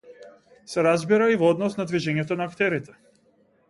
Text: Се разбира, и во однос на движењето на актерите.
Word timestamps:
Се 0.71 0.85
разбира, 0.87 1.29
и 1.35 1.39
во 1.43 1.53
однос 1.57 1.79
на 1.83 1.89
движењето 1.93 2.43
на 2.43 2.53
актерите. 2.53 3.01